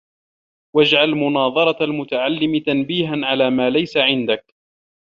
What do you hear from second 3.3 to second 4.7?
مَا لَيْسَ عِنْدَك